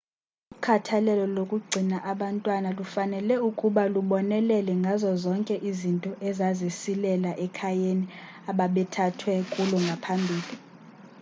[0.55, 8.05] ukhathalelo lokugcina abantwana kufanele ukuba lubonelele ngazo zonke izinto ezazisilela ekhayeni
[8.51, 10.53] ababethathwe kulo ngaphambili